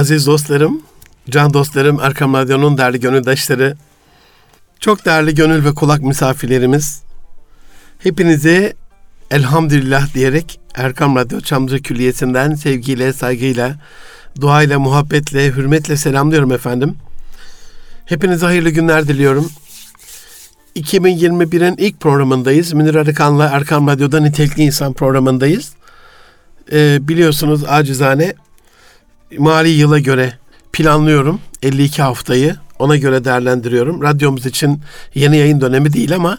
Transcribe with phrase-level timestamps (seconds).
[0.00, 0.82] Aziz dostlarım,
[1.30, 3.76] can dostlarım, Erkam Radyo'nun değerli gönüldaşları,
[4.80, 7.02] çok değerli gönül ve kulak misafirlerimiz,
[7.98, 8.72] hepinize
[9.30, 13.76] elhamdülillah diyerek Erkam Radyo Çamlıca Külliyesi'nden sevgiyle, saygıyla,
[14.40, 16.96] duayla, muhabbetle, hürmetle selamlıyorum efendim.
[18.04, 19.50] Hepinize hayırlı günler diliyorum.
[20.76, 22.72] 2021'in ilk programındayız.
[22.72, 25.72] Münir Arıkan'la Erkam Radyo'da Nitelikli İnsan programındayız.
[26.72, 28.34] Ee, biliyorsunuz acizane
[29.38, 30.32] mali yıla göre
[30.72, 32.56] planlıyorum 52 haftayı.
[32.78, 34.02] Ona göre değerlendiriyorum.
[34.02, 34.80] Radyomuz için
[35.14, 36.38] yeni yayın dönemi değil ama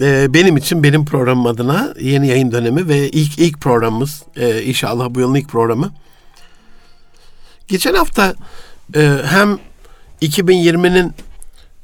[0.00, 5.06] e, benim için benim programım adına yeni yayın dönemi ve ilk ilk programımız e, inşallah
[5.10, 5.90] bu yılın ilk programı.
[7.68, 8.34] Geçen hafta
[8.94, 9.58] e, hem
[10.22, 11.14] 2020'nin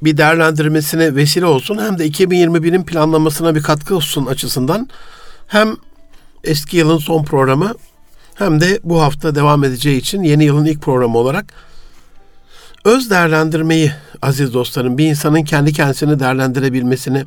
[0.03, 4.89] bir değerlendirmesine vesile olsun hem de 2021'in planlamasına bir katkı olsun açısından
[5.47, 5.77] hem
[6.45, 7.75] eski yılın son programı
[8.35, 11.53] hem de bu hafta devam edeceği için yeni yılın ilk programı olarak
[12.85, 17.25] öz değerlendirmeyi aziz dostlarım bir insanın kendi kendisini değerlendirebilmesini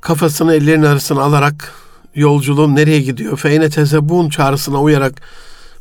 [0.00, 1.72] kafasını ellerinin arasına alarak
[2.14, 5.22] yolculuğum nereye gidiyor feyne tezebun çağrısına uyarak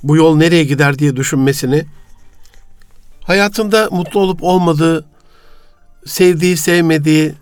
[0.04, 1.86] bu yol nereye gider diye düşünmesini
[3.23, 5.06] hayatında mutlu olup olmadığı
[6.06, 7.34] sevdiği sevmediği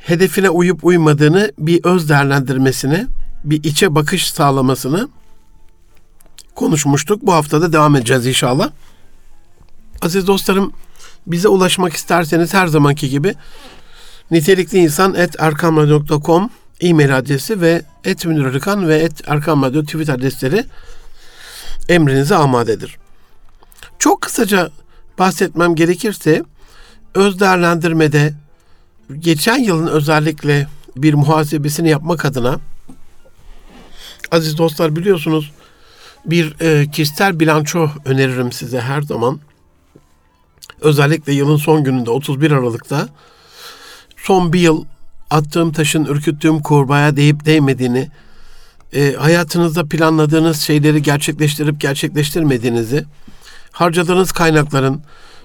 [0.00, 3.06] hedefine uyup uymadığını bir öz değerlendirmesini
[3.44, 5.08] bir içe bakış sağlamasını
[6.58, 7.22] konuşmuştuk.
[7.22, 8.70] Bu hafta da devam edeceğiz inşallah.
[10.02, 10.72] Aziz dostlarım
[11.26, 13.34] bize ulaşmak isterseniz her zamanki gibi
[14.30, 16.50] nitelikli insan et erkamradyo.com
[16.80, 20.64] e-mail adresi ve et ve et erkamradyo tweet adresleri
[21.88, 22.98] emrinize amadedir.
[23.98, 24.70] Çok kısaca
[25.18, 26.42] bahsetmem gerekirse
[27.14, 28.34] öz değerlendirmede
[29.18, 32.58] geçen yılın özellikle bir muhasebesini yapmak adına
[34.30, 35.52] aziz dostlar biliyorsunuz
[36.30, 39.40] bir e, kişisel bilanço öneririm size her zaman.
[40.80, 43.08] Özellikle yılın son gününde 31 Aralık'ta
[44.16, 44.84] son bir yıl
[45.30, 48.08] attığım taşın ürküttüğüm kurbağaya değip değmediğini,
[48.92, 53.04] e, hayatınızda planladığınız şeyleri gerçekleştirip gerçekleştirmediğinizi,
[53.72, 55.02] harcadığınız kaynakların,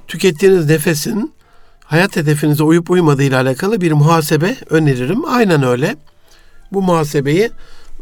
[0.07, 1.33] tükettiğiniz nefesin
[1.85, 5.25] hayat hedefinize uyup uymadığı ile alakalı bir muhasebe öneririm.
[5.25, 5.95] Aynen öyle.
[6.71, 7.51] Bu muhasebeyi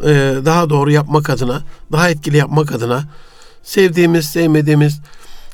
[0.04, 3.04] e, daha doğru yapmak adına, daha etkili yapmak adına
[3.64, 5.02] sevdiğimiz, sevmediğimiz,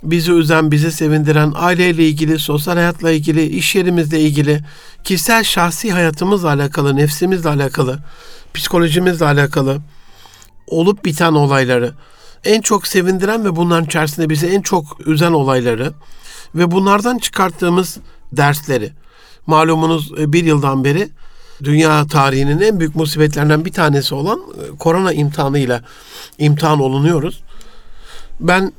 [0.04, 4.64] bizi üzen, bizi sevindiren, aileyle ilgili, sosyal hayatla ilgili, iş yerimizle ilgili,
[5.04, 8.00] kişisel şahsi hayatımızla alakalı, nefsimizle alakalı,
[8.54, 9.78] psikolojimizle alakalı
[10.68, 11.94] olup biten olayları,
[12.44, 15.94] en çok sevindiren ve bunların içerisinde bizi en çok üzen olayları
[16.56, 17.98] ve bunlardan çıkarttığımız
[18.32, 18.94] dersleri.
[19.48, 21.10] Malumunuz e, bir yıldan beri
[21.64, 25.82] dünya tarihinin en büyük musibetlerinden bir tanesi olan e, korona imtihanıyla
[26.38, 27.44] imtihan olunuyoruz.
[28.40, 28.74] Ben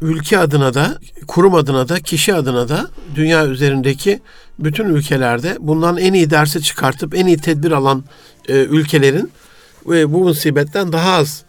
[0.00, 4.20] ülke adına da, kurum adına da, kişi adına da dünya üzerindeki
[4.58, 8.04] bütün ülkelerde bundan en iyi dersi çıkartıp en iyi tedbir alan
[8.48, 9.30] e, ülkelerin
[9.86, 11.42] ve bu musibetten daha az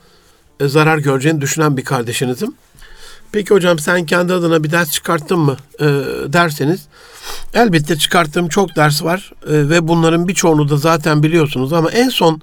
[0.59, 2.53] e, zarar göreceğini düşünen bir kardeşinizim.
[3.33, 5.85] Peki hocam sen kendi adına bir ders çıkarttın mı e,
[6.33, 6.87] derseniz
[7.53, 12.41] elbette çıkarttığım çok ders var e, ve bunların birçoğunu da zaten biliyorsunuz ama en son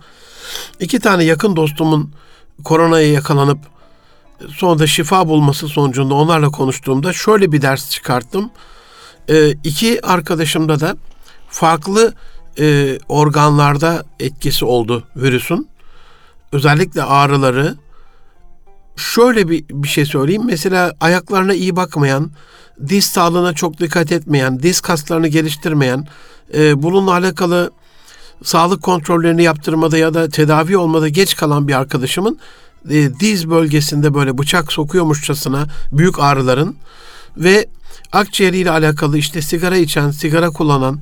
[0.80, 2.12] iki tane yakın dostumun
[2.64, 3.58] koronaya yakalanıp
[4.48, 8.50] sonra da şifa bulması sonucunda onlarla konuştuğumda şöyle bir ders çıkarttım.
[9.28, 10.96] E, iki arkadaşımda da
[11.48, 12.14] farklı
[12.58, 15.68] e, organlarda etkisi oldu virüsün.
[16.52, 17.76] Özellikle ağrıları,
[18.96, 20.42] şöyle bir, bir şey söyleyeyim.
[20.46, 22.30] Mesela ayaklarına iyi bakmayan,
[22.88, 26.06] diz sağlığına çok dikkat etmeyen, diz kaslarını geliştirmeyen,
[26.54, 27.70] e, bununla alakalı
[28.44, 32.38] sağlık kontrollerini yaptırmada ya da tedavi olmada geç kalan bir arkadaşımın
[32.90, 36.76] e, diz bölgesinde böyle bıçak sokuyormuşçasına büyük ağrıların
[37.36, 37.66] ve
[38.12, 41.00] akciğeriyle alakalı işte sigara içen, sigara kullanan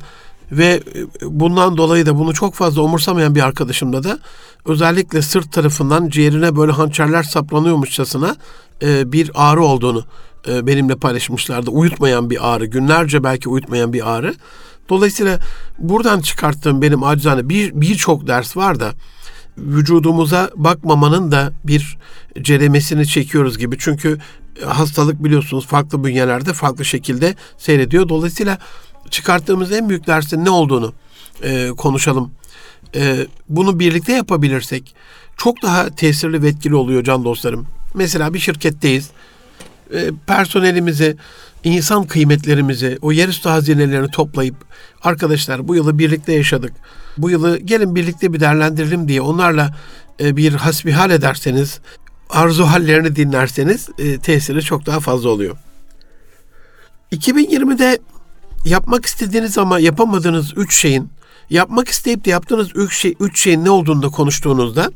[0.52, 4.18] ve e, bundan dolayı da bunu çok fazla umursamayan bir arkadaşımda da
[4.64, 8.36] özellikle sırt tarafından ciğerine böyle hançerler saplanıyormuşçasına
[8.82, 10.04] e, bir ağrı olduğunu
[10.48, 11.70] e, benimle paylaşmışlardı.
[11.70, 14.34] Uyutmayan bir ağrı, günlerce belki uyutmayan bir ağrı.
[14.88, 15.38] Dolayısıyla
[15.78, 18.92] buradan çıkarttığım benim acizane bir birçok ders var da
[19.58, 21.98] vücudumuza bakmamanın da bir
[22.42, 23.76] ceremesini çekiyoruz gibi.
[23.78, 24.18] Çünkü
[24.66, 28.08] hastalık biliyorsunuz farklı bünyelerde farklı şekilde seyrediyor.
[28.08, 28.58] Dolayısıyla
[29.10, 30.92] çıkarttığımız en büyük dersin ne olduğunu
[31.42, 32.30] e, konuşalım.
[32.94, 34.94] E, bunu birlikte yapabilirsek
[35.36, 37.66] çok daha tesirli ve etkili oluyor can dostlarım.
[37.94, 39.10] Mesela bir şirketteyiz.
[39.94, 41.16] E, personelimizi,
[41.64, 44.56] insan kıymetlerimizi, o yerüstü hazinelerini toplayıp
[45.02, 46.72] arkadaşlar bu yılı birlikte yaşadık.
[47.18, 49.74] Bu yılı gelin birlikte bir değerlendirelim diye onlarla
[50.20, 51.80] e, bir hasbihal ederseniz
[52.30, 55.56] arzu hallerini dinlerseniz e, tesiri çok daha fazla oluyor.
[57.12, 57.98] 2020'de
[58.68, 61.10] yapmak istediğiniz ama yapamadığınız üç şeyin,
[61.50, 64.92] yapmak isteyip de yaptığınız üç, şey, üç şeyin ne olduğunu da konuştuğunuzda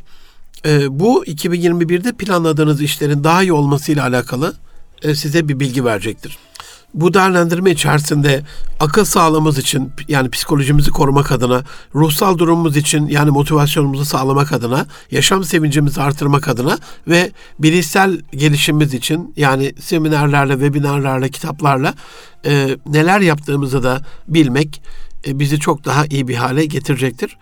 [0.66, 4.54] e, bu 2021'de planladığınız işlerin daha iyi olmasıyla alakalı
[5.02, 6.38] e, size bir bilgi verecektir.
[6.94, 8.42] Bu değerlendirme içerisinde
[8.80, 11.62] akıl sağlığımız için yani psikolojimizi korumak adına,
[11.94, 16.78] ruhsal durumumuz için yani motivasyonumuzu sağlamak adına, yaşam sevincimizi artırmak adına
[17.08, 21.94] ve bilişsel gelişimimiz için yani seminerlerle, webinarlarla, kitaplarla
[22.46, 24.82] e, neler yaptığımızı da bilmek
[25.26, 27.36] e, bizi çok daha iyi bir hale getirecektir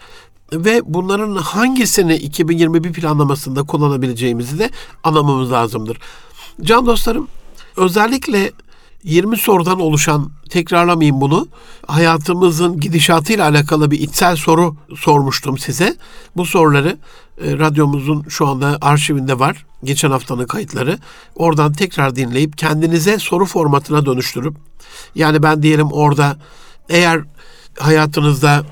[0.52, 4.70] ve bunların hangisini 2021 planlamasında kullanabileceğimizi de
[5.04, 5.98] anlamamız lazımdır.
[6.62, 7.28] Can dostlarım,
[7.76, 8.52] özellikle
[9.04, 11.48] 20 sorudan oluşan, tekrarlamayayım bunu,
[11.86, 15.96] hayatımızın gidişatıyla alakalı bir içsel soru sormuştum size.
[16.36, 16.98] Bu soruları
[17.44, 19.66] e, radyomuzun şu anda arşivinde var.
[19.84, 20.98] Geçen haftanın kayıtları.
[21.36, 24.54] Oradan tekrar dinleyip kendinize soru formatına dönüştürüp,
[25.14, 26.36] yani ben diyelim orada
[26.88, 27.20] eğer
[27.78, 28.64] hayatınızda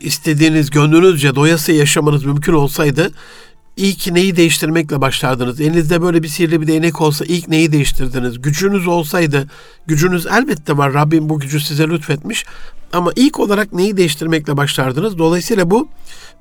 [0.00, 3.12] istediğiniz, gönlünüzce doyası yaşamanız mümkün olsaydı
[3.78, 5.60] ilk neyi değiştirmekle başlardınız?
[5.60, 8.42] Elinizde böyle bir sihirli bir değnek olsa ilk neyi değiştirdiniz?
[8.42, 9.48] Gücünüz olsaydı,
[9.86, 10.94] gücünüz elbette var.
[10.94, 12.44] Rabbim bu gücü size lütfetmiş.
[12.92, 15.18] Ama ilk olarak neyi değiştirmekle başlardınız?
[15.18, 15.88] Dolayısıyla bu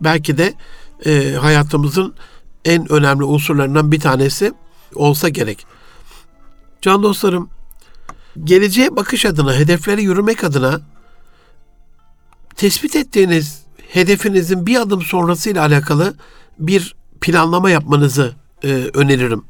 [0.01, 0.54] belki de
[1.06, 2.13] e, hayatımızın
[2.66, 4.54] en önemli unsurlarından bir tanesi
[4.95, 5.66] olsa gerek.
[6.81, 7.50] Can dostlarım,
[8.44, 10.81] geleceğe bakış adına, hedeflere yürümek adına
[12.56, 16.16] tespit ettiğiniz hedefinizin bir adım sonrasıyla alakalı
[16.60, 18.31] bir planlama yapmanızı
[18.64, 19.44] e, öneririm.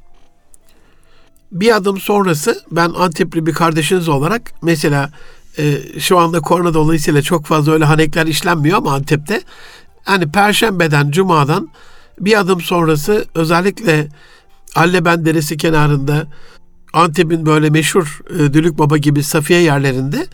[1.51, 5.09] Bir adım sonrası ben Antepli bir kardeşiniz olarak mesela
[5.57, 9.41] e, şu anda korona dolayısıyla çok fazla öyle hanekler işlenmiyor ama Antep'te
[10.03, 11.69] hani perşembeden cumadan
[12.19, 14.07] bir adım sonrası özellikle
[14.75, 16.27] Alleben Deresi kenarında
[16.93, 20.27] Antep'in böyle meşhur e, Dülük Baba gibi Safiye yerlerinde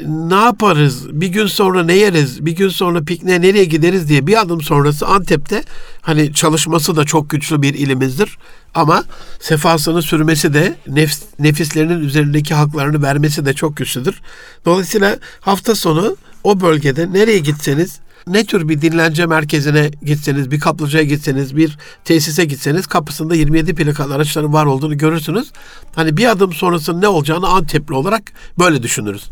[0.00, 4.40] ne yaparız, bir gün sonra ne yeriz, bir gün sonra pikniğe nereye gideriz diye bir
[4.40, 5.64] adım sonrası Antep'te
[6.00, 8.38] hani çalışması da çok güçlü bir ilimizdir.
[8.74, 9.04] Ama
[9.40, 14.20] sefasını sürmesi de nefs, nefislerinin üzerindeki haklarını vermesi de çok güçlüdür.
[14.64, 21.04] Dolayısıyla hafta sonu o bölgede nereye gitseniz ne tür bir dinlence merkezine gitseniz, bir kaplıcaya
[21.04, 25.52] gitseniz, bir tesise gitseniz kapısında 27 plakalı araçların var olduğunu görürsünüz.
[25.94, 28.22] Hani bir adım sonrasının ne olacağını Antepli olarak
[28.58, 29.30] böyle düşünürüz.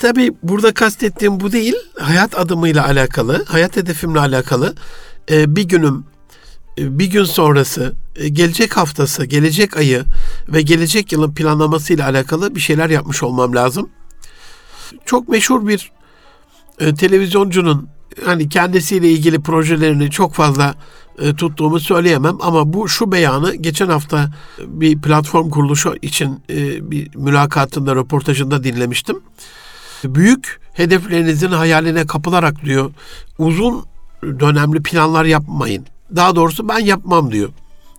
[0.00, 1.74] Tabi burada kastettiğim bu değil.
[1.98, 4.74] Hayat adımıyla alakalı, hayat hedefimle alakalı
[5.30, 6.04] e, bir günüm,
[6.78, 10.04] e, bir gün sonrası, e, gelecek haftası, gelecek ayı
[10.48, 13.90] ve gelecek yılın planlamasıyla alakalı bir şeyler yapmış olmam lazım.
[15.04, 15.92] Çok meşhur bir
[16.78, 17.88] e, televizyoncunun
[18.24, 20.74] hani kendisiyle ilgili projelerini çok fazla
[21.18, 27.16] e, tuttuğumu söyleyemem ama bu şu beyanı geçen hafta bir platform kuruluşu için e, bir
[27.16, 29.20] mülakatında, röportajında dinlemiştim
[30.04, 32.90] büyük hedeflerinizin hayaline kapılarak diyor
[33.38, 33.84] uzun
[34.22, 35.86] dönemli planlar yapmayın.
[36.16, 37.50] Daha doğrusu ben yapmam diyor.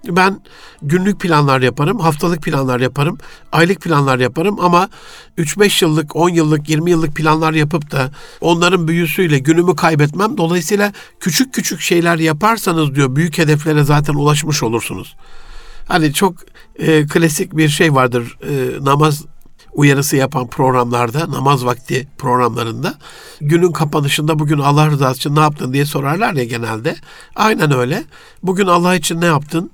[0.07, 0.42] Ben
[0.81, 3.18] günlük planlar yaparım, haftalık planlar yaparım,
[3.51, 4.89] aylık planlar yaparım ama
[5.38, 8.12] 3-5 yıllık, 10 yıllık, 20 yıllık planlar yapıp da
[8.42, 10.38] onların büyüsüyle günümü kaybetmem.
[10.38, 15.15] Dolayısıyla küçük küçük şeyler yaparsanız diyor büyük hedeflere zaten ulaşmış olursunuz.
[15.88, 16.36] Hani çok
[16.80, 19.25] e, klasik bir şey vardır e, namaz
[19.73, 22.93] uyarısı yapan programlarda, namaz vakti programlarında
[23.41, 26.95] günün kapanışında bugün Allah rızası için ne yaptın diye sorarlar ya genelde.
[27.35, 28.03] Aynen öyle.
[28.43, 29.71] Bugün Allah için ne yaptın?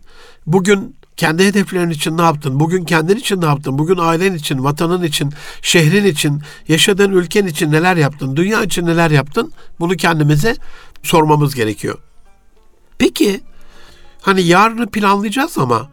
[0.47, 2.59] Bugün kendi hedeflerin için ne yaptın?
[2.59, 3.77] Bugün kendin için ne yaptın?
[3.77, 8.35] Bugün ailen için, vatanın için, şehrin için, yaşadığın ülken için neler yaptın?
[8.35, 9.53] Dünya için neler yaptın?
[9.79, 10.55] Bunu kendimize
[11.03, 11.97] sormamız gerekiyor.
[12.97, 13.41] Peki
[14.21, 15.89] hani yarını planlayacağız ama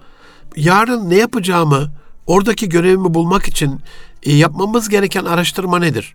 [0.56, 1.92] yarın ne yapacağımı
[2.26, 3.81] Oradaki görevimi bulmak için
[4.23, 6.14] e, yapmamız gereken araştırma nedir?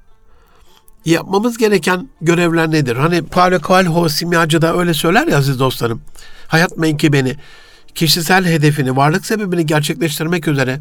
[1.06, 2.96] Yapmamız gereken görevler nedir?
[2.96, 6.02] Hani Paulo Coelho simyacı da öyle söyler ya aziz dostlarım.
[6.48, 7.36] Hayat menkibeni,
[7.96, 10.80] kişisel hedefini, varlık sebebini gerçekleştirmek üzere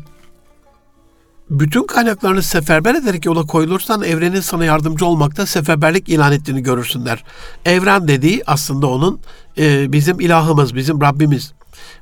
[1.50, 7.24] bütün kaynaklarını seferber ederek yola koyulursan evrenin sana yardımcı olmakta seferberlik ilan ettiğini görürsün der.
[7.64, 9.20] Evren dediği aslında onun
[9.58, 11.52] e, bizim ilahımız, bizim Rabbimiz.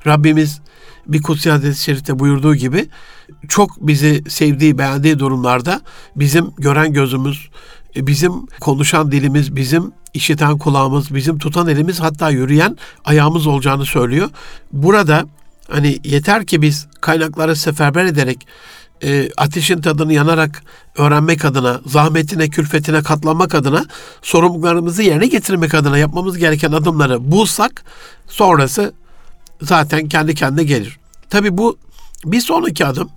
[0.06, 0.60] Rabbimiz
[1.06, 2.88] bir kutsi hadis-i şerifte buyurduğu gibi
[3.48, 5.80] çok bizi sevdiği, beğendiği durumlarda
[6.16, 7.48] bizim gören gözümüz,
[7.96, 14.30] bizim konuşan dilimiz, bizim işiten kulağımız, bizim tutan elimiz hatta yürüyen ayağımız olacağını söylüyor.
[14.72, 15.26] Burada
[15.70, 18.46] hani yeter ki biz kaynakları seferber ederek
[19.02, 20.62] e, ateşin tadını yanarak
[20.96, 23.84] öğrenmek adına, zahmetine, külfetine katlanmak adına,
[24.22, 27.84] sorumluluklarımızı yerine getirmek adına yapmamız gereken adımları bulsak
[28.26, 28.92] sonrası
[29.62, 30.98] zaten kendi kendine gelir.
[31.30, 31.78] Tabii bu
[32.24, 33.10] bir sonraki adım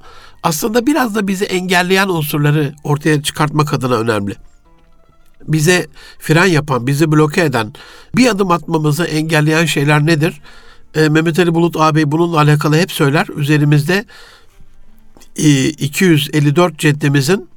[0.44, 4.36] aslında biraz da bizi engelleyen unsurları ortaya çıkartmak adına önemli.
[5.48, 5.88] Bize
[6.20, 7.74] fren yapan, bizi bloke eden,
[8.16, 10.42] bir adım atmamızı engelleyen şeyler nedir?
[10.96, 13.28] E, Mehmet Ali Bulut abi bununla alakalı hep söyler.
[13.36, 14.06] Üzerimizde
[15.36, 17.50] e, 254 ceddemizin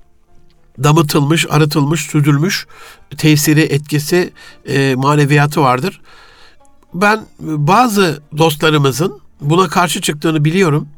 [0.82, 2.66] damıtılmış, arıtılmış, süzülmüş
[3.18, 4.32] tesiri, etkisi,
[4.66, 6.00] e, maneviyatı vardır.
[6.94, 10.88] Ben bazı dostlarımızın buna karşı çıktığını biliyorum.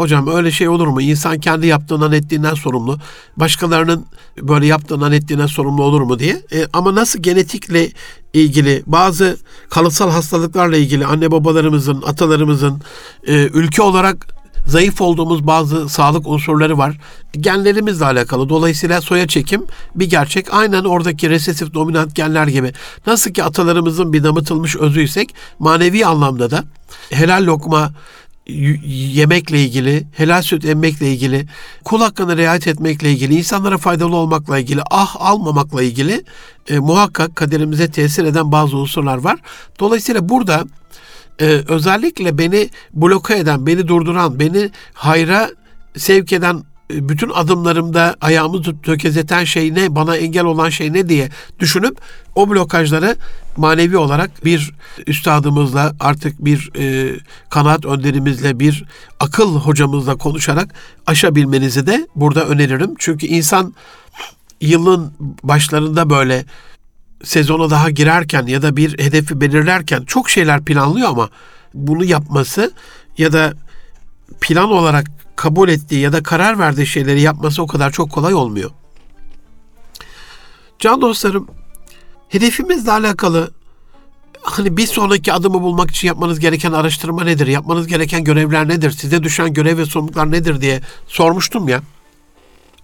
[0.00, 1.02] Hocam öyle şey olur mu?
[1.02, 2.98] İnsan kendi yaptığından ettiğinden sorumlu.
[3.36, 4.06] Başkalarının
[4.42, 6.42] böyle yaptığından ettiğinden sorumlu olur mu diye.
[6.52, 7.90] E, ama nasıl genetikle
[8.32, 9.36] ilgili bazı
[9.70, 12.80] kalıtsal hastalıklarla ilgili anne babalarımızın, atalarımızın
[13.26, 14.26] e, ülke olarak
[14.66, 16.98] zayıf olduğumuz bazı sağlık unsurları var.
[17.32, 18.48] Genlerimizle alakalı.
[18.48, 20.54] Dolayısıyla soya çekim bir gerçek.
[20.54, 22.72] Aynen oradaki resesif dominant genler gibi.
[23.06, 26.64] Nasıl ki atalarımızın bir damıtılmış özüysek manevi anlamda da
[27.10, 27.90] helal lokma
[28.86, 31.46] yemekle ilgili, helal süt emmekle ilgili,
[31.84, 36.24] kul hakkına riayet etmekle ilgili, insanlara faydalı olmakla ilgili, ah almamakla ilgili
[36.68, 39.38] e, muhakkak kaderimize tesir eden bazı unsurlar var.
[39.80, 40.64] Dolayısıyla burada
[41.40, 45.50] e, özellikle beni bloke eden, beni durduran, beni hayra
[45.96, 46.62] sevk eden
[46.94, 51.28] bütün adımlarımda ayağımı tökezleten şey ne, bana engel olan şey ne diye
[51.58, 51.98] düşünüp
[52.34, 53.16] o blokajları
[53.56, 54.72] manevi olarak bir
[55.06, 57.14] üstadımızla artık bir e,
[57.50, 58.84] kanaat önderimizle bir
[59.20, 60.74] akıl hocamızla konuşarak
[61.06, 62.94] aşabilmenizi de burada öneririm.
[62.98, 63.74] Çünkü insan
[64.60, 66.44] yılın başlarında böyle
[67.24, 71.28] sezona daha girerken ya da bir hedefi belirlerken çok şeyler planlıyor ama
[71.74, 72.72] bunu yapması
[73.18, 73.52] ya da
[74.40, 78.70] plan olarak kabul ettiği ya da karar verdiği şeyleri yapması o kadar çok kolay olmuyor.
[80.78, 81.48] Can dostlarım,
[82.28, 83.50] hedefimizle alakalı
[84.42, 87.46] hani bir sonraki adımı bulmak için yapmanız gereken araştırma nedir?
[87.46, 88.90] Yapmanız gereken görevler nedir?
[88.90, 91.80] Size düşen görev ve sorumluluklar nedir diye sormuştum ya.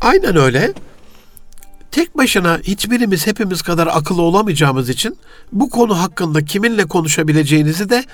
[0.01, 0.73] Aynen öyle
[1.91, 5.17] tek başına hiçbirimiz hepimiz kadar akıllı olamayacağımız için
[5.53, 8.05] bu konu hakkında kiminle konuşabileceğinizi de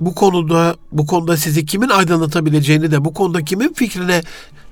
[0.00, 4.22] bu konuda bu konuda sizi kimin aydınlatabileceğini de bu konuda kimin fikrine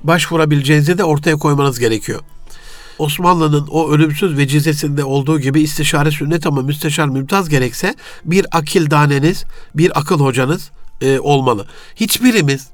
[0.04, 2.20] başvurabileceğinizi de ortaya koymanız gerekiyor.
[2.98, 9.44] Osmanlı'nın o ölümsüz vecizesinde olduğu gibi istişare sünnet ama müsteşar mümtaz gerekse bir akil daneniz,
[9.74, 11.66] bir akıl hocanız e, olmalı.
[11.96, 12.68] Hiçbirimiz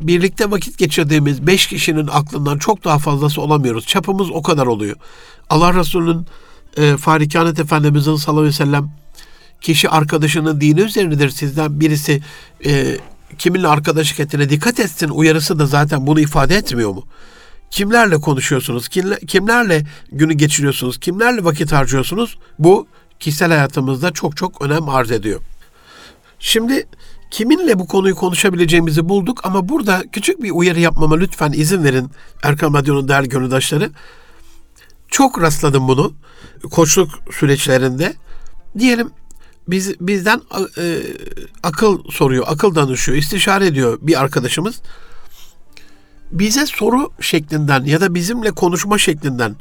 [0.00, 3.86] birlikte vakit geçirdiğimiz beş kişinin aklından çok daha fazlası olamıyoruz.
[3.86, 4.96] Çapımız o kadar oluyor.
[5.50, 6.26] Allah Resulü'nün
[6.76, 8.90] e, Farikanet Efendimiz'in sallallahu aleyhi ve sellem
[9.60, 11.30] kişi arkadaşının dini üzerinedir.
[11.30, 12.22] Sizden birisi
[12.66, 12.96] e,
[13.38, 17.04] kiminle arkadaşlık ettiğine dikkat etsin uyarısı da zaten bunu ifade etmiyor mu?
[17.70, 18.88] Kimlerle konuşuyorsunuz?
[19.26, 21.00] Kimlerle günü geçiriyorsunuz?
[21.00, 22.38] Kimlerle vakit harcıyorsunuz?
[22.58, 22.86] Bu
[23.20, 25.40] kişisel hayatımızda çok çok önem arz ediyor.
[26.38, 26.86] Şimdi
[27.34, 32.10] kiminle bu konuyu konuşabileceğimizi bulduk ama burada küçük bir uyarı yapmama lütfen izin verin
[32.42, 33.90] Erkan Radyo'nun değerli gönüldaşları.
[35.08, 36.12] Çok rastladım bunu
[36.70, 38.14] koçluk süreçlerinde.
[38.78, 39.10] Diyelim
[39.68, 40.40] biz bizden
[40.78, 40.98] e,
[41.62, 44.80] akıl soruyor, akıl danışıyor, istişare ediyor bir arkadaşımız.
[46.32, 49.56] Bize soru şeklinden ya da bizimle konuşma şeklinden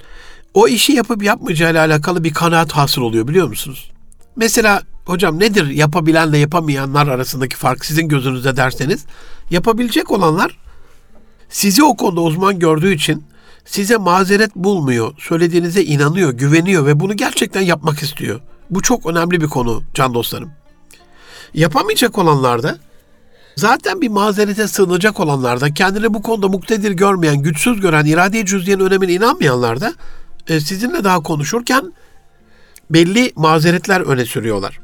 [0.54, 3.92] o işi yapıp yapmayacağıyla alakalı bir kanaat hasıl oluyor biliyor musunuz?
[4.36, 9.06] Mesela hocam nedir yapabilenle yapamayanlar arasındaki fark sizin gözünüzde derseniz
[9.50, 10.58] yapabilecek olanlar
[11.50, 13.24] sizi o konuda uzman gördüğü için
[13.66, 18.40] size mazeret bulmuyor, söylediğinize inanıyor, güveniyor ve bunu gerçekten yapmak istiyor.
[18.70, 20.52] Bu çok önemli bir konu can dostlarım.
[21.54, 22.78] Yapamayacak olanlar da
[23.56, 28.86] zaten bir mazerete sığınacak olanlar da kendini bu konuda muktedir görmeyen, güçsüz gören, irade cüzdiyenin
[28.86, 29.94] önemine inanmayanlar da
[30.48, 31.94] e, sizinle daha konuşurken
[32.90, 34.80] belli mazeretler öne sürüyorlar.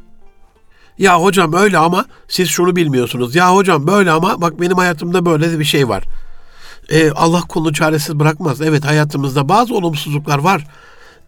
[0.99, 3.35] Ya hocam öyle ama siz şunu bilmiyorsunuz.
[3.35, 6.03] Ya hocam böyle ama bak benim hayatımda böyle bir şey var.
[6.89, 8.61] Ee, Allah kulunu çaresiz bırakmaz.
[8.61, 10.67] Evet hayatımızda bazı olumsuzluklar var.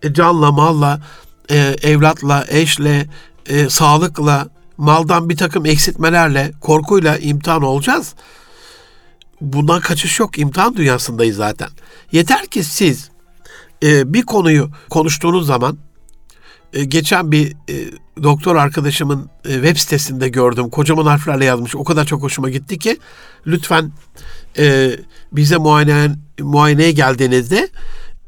[0.04, 1.02] E, canla, malla,
[1.50, 3.10] e, evlatla, eşle,
[3.46, 4.48] e, sağlıkla,
[4.78, 8.14] maldan bir takım eksiltmelerle, korkuyla imtihan olacağız.
[9.42, 10.40] Bundan kaçış yok.
[10.40, 11.70] İmtihan dünyasındayız zaten.
[12.12, 13.10] Yeter ki siz
[13.84, 15.78] e, bir konuyu konuştuğunuz zaman
[16.74, 17.92] e, geçen bir e,
[18.24, 20.70] doktor arkadaşımın e, web sitesinde gördüm.
[20.70, 21.76] Kocaman harflerle yazmış.
[21.76, 22.98] O kadar çok hoşuma gitti ki
[23.48, 23.92] lütfen
[24.58, 24.92] e,
[25.32, 27.70] bize muayene, muayeneye geldiğinizde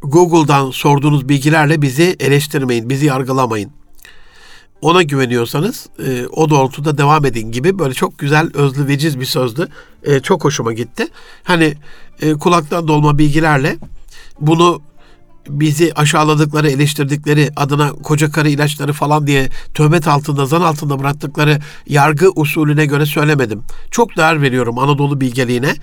[0.01, 3.71] Google'dan sorduğunuz bilgilerle bizi eleştirmeyin, bizi yargılamayın.
[4.81, 9.67] Ona güveniyorsanız e, o doğrultuda devam edin gibi böyle çok güzel özlü veciz bir sözdü.
[10.03, 11.07] E, çok hoşuma gitti.
[11.43, 11.73] Hani
[12.21, 13.77] e, kulaktan dolma bilgilerle
[14.39, 14.81] bunu
[15.50, 22.29] bizi aşağıladıkları, eleştirdikleri, adına koca karı ilaçları falan diye töhmet altında, zan altında bıraktıkları yargı
[22.35, 23.63] usulüne göre söylemedim.
[23.91, 25.75] Çok değer veriyorum Anadolu bilgeliğine,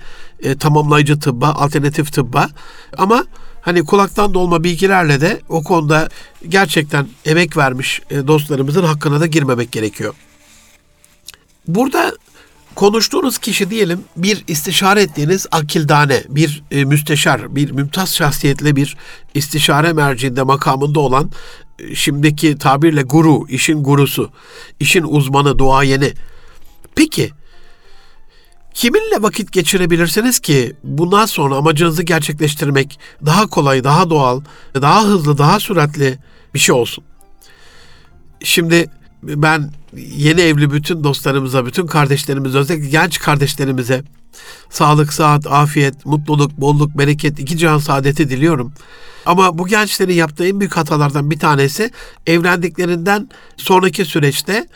[0.43, 2.49] e, tamamlayıcı tıbba, alternatif tıbba.
[2.97, 3.25] Ama
[3.61, 6.09] hani kulaktan dolma bilgilerle de o konuda
[6.49, 10.13] gerçekten emek vermiş e, dostlarımızın hakkına da girmemek gerekiyor.
[11.67, 12.11] Burada
[12.75, 18.97] konuştuğunuz kişi diyelim bir istişare ettiğiniz akildane, bir e, müsteşar, bir mümtaz şahsiyetli bir
[19.33, 21.31] istişare merciinde makamında olan
[21.79, 24.31] e, şimdiki tabirle guru, işin gurusu,
[24.79, 26.13] işin uzmanı, duayeni.
[26.95, 27.31] Peki
[28.73, 34.41] kiminle vakit geçirebilirsiniz ki bundan sonra amacınızı gerçekleştirmek daha kolay, daha doğal,
[34.75, 36.17] daha hızlı, daha süratli
[36.53, 37.03] bir şey olsun?
[38.43, 38.89] Şimdi
[39.23, 44.03] ben yeni evli bütün dostlarımıza, bütün kardeşlerimize, özellikle genç kardeşlerimize
[44.69, 48.73] sağlık, sıhhat, afiyet, mutluluk, bolluk, bereket, iki cihan saadeti diliyorum.
[49.25, 51.91] Ama bu gençlerin yaptığı en büyük hatalardan bir tanesi
[52.27, 54.67] evlendiklerinden sonraki süreçte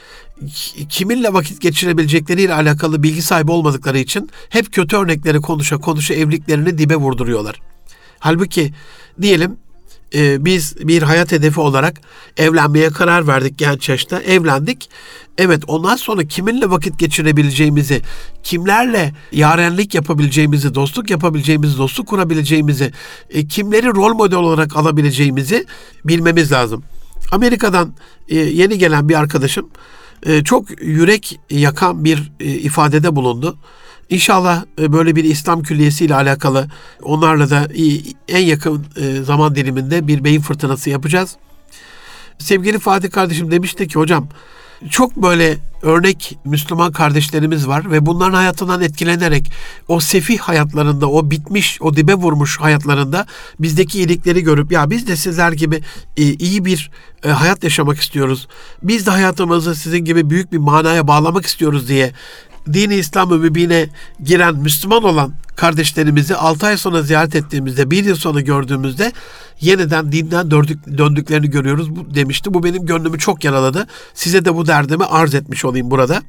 [0.90, 6.96] kiminle vakit geçirebilecekleriyle alakalı bilgi sahibi olmadıkları için hep kötü örnekleri konuşa konuşa evliliklerini dibe
[6.96, 7.62] vurduruyorlar.
[8.20, 8.74] Halbuki
[9.22, 9.58] diyelim
[10.16, 12.02] e, biz bir hayat hedefi olarak
[12.38, 14.22] evlenmeye karar verdik genç yaşta.
[14.22, 14.90] Evlendik.
[15.38, 18.02] Evet ondan sonra kiminle vakit geçirebileceğimizi,
[18.44, 22.92] kimlerle yarenlik yapabileceğimizi, dostluk yapabileceğimizi, dostluk kurabileceğimizi,
[23.30, 25.66] e, kimleri rol model olarak alabileceğimizi
[26.06, 26.84] bilmemiz lazım.
[27.32, 27.94] Amerika'dan
[28.30, 29.70] e, yeni gelen bir arkadaşım
[30.26, 33.58] e, çok yürek yakan bir e, ifadede bulundu.
[34.10, 36.68] İnşallah e, böyle bir İslam külliyesi ile alakalı
[37.02, 37.68] onlarla da
[38.28, 41.36] en yakın e, zaman diliminde bir beyin fırtınası yapacağız.
[42.38, 44.28] Sevgili Fatih kardeşim demişti ki hocam
[44.90, 49.52] çok böyle örnek Müslüman kardeşlerimiz var ve bunların hayatından etkilenerek
[49.88, 53.26] o sefih hayatlarında, o bitmiş, o dibe vurmuş hayatlarında
[53.60, 55.82] bizdeki iyilikleri görüp ya biz de sizler gibi
[56.18, 56.92] e, iyi bir
[57.24, 58.48] hayat yaşamak istiyoruz.
[58.84, 62.12] Biz de hayatımızı sizin gibi büyük bir manaya bağlamak istiyoruz diye
[62.74, 63.90] dini İslam-ı Mübin'e
[64.24, 69.12] giren Müslüman olan kardeşlerimizi 6 ay sonra ziyaret ettiğimizde, bir yıl sonra gördüğümüzde
[69.62, 72.54] yeniden dinden döndük, döndüklerini görüyoruz bu, demişti.
[72.54, 73.88] Bu benim gönlümü çok yaraladı.
[74.14, 76.22] Size de bu derdimi arz etmiş olayım burada.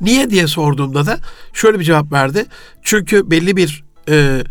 [0.00, 1.18] Niye diye sorduğumda da
[1.52, 2.46] şöyle bir cevap verdi.
[2.82, 4.44] Çünkü belli bir e,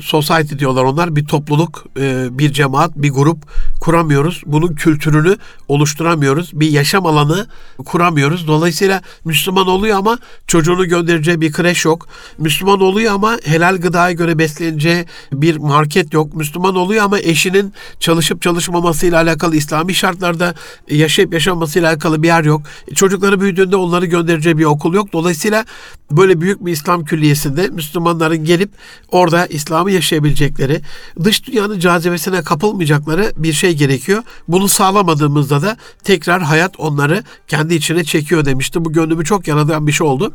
[0.00, 3.38] society diyorlar onlar bir topluluk, e, bir cemaat, bir grup
[3.80, 4.42] kuramıyoruz.
[4.46, 5.36] Bunun kültürünü
[5.68, 6.50] oluşturamıyoruz.
[6.60, 7.46] Bir yaşam alanı
[7.84, 8.48] kuramıyoruz.
[8.48, 12.06] Dolayısıyla Müslüman oluyor ama çocuğunu göndereceği bir kreş yok.
[12.38, 16.34] Müslüman oluyor ama helal gıdaya göre besleneceği bir market yok.
[16.34, 20.54] Müslüman oluyor ama eşinin çalışıp çalışmamasıyla alakalı İslami şartlarda
[20.90, 22.62] yaşayıp yaşamasıyla alakalı bir yer yok.
[22.94, 25.12] Çocukları büyüdüğünde onları göndereceği bir okul yok.
[25.12, 25.64] Dolayısıyla
[26.10, 28.70] böyle büyük bir İslam külliyesinde Müslümanların gelip
[29.12, 29.46] orada
[29.78, 30.80] İslam'ı yaşayabilecekleri,
[31.24, 34.22] dış dünyanın cazibesine kapılmayacakları bir şey gerekiyor.
[34.48, 38.84] Bunu sağlamadığımızda da tekrar hayat onları kendi içine çekiyor demişti.
[38.84, 40.32] Bu gönlümü çok yaradan bir şey oldu.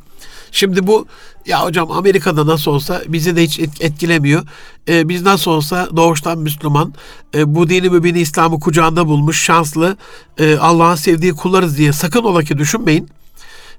[0.51, 1.07] Şimdi bu
[1.45, 4.43] ya hocam Amerika'da nasıl olsa bizi de hiç etkilemiyor.
[4.87, 6.93] Ee, biz nasıl olsa doğuştan Müslüman,
[7.35, 9.97] e, bu dini mübini İslam'ı kucağında bulmuş şanslı,
[10.37, 13.09] e, Allah'ın sevdiği kullarız diye sakın ola ki düşünmeyin.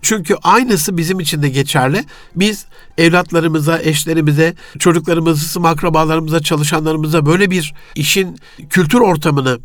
[0.04, 2.04] Çünkü aynısı bizim için de geçerli.
[2.36, 2.66] Biz
[2.98, 8.38] evlatlarımıza, eşlerimize, çocuklarımıza, akrabalarımıza, çalışanlarımıza böyle bir işin
[8.70, 9.58] kültür ortamını